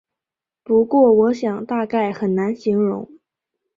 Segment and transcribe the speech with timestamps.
[0.63, 3.07] 不过我想大概很难形容